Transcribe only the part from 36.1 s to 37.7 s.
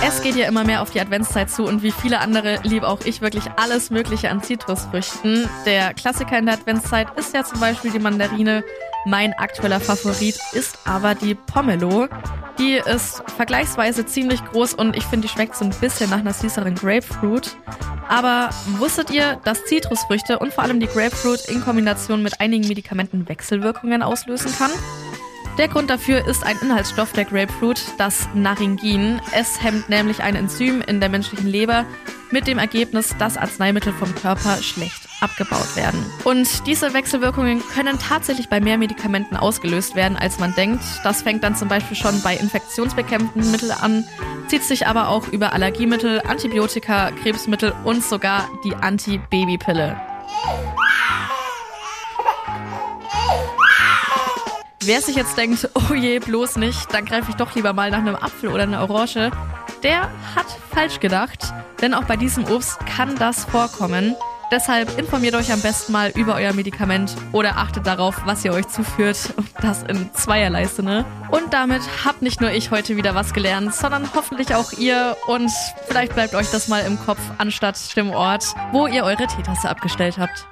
Und diese Wechselwirkungen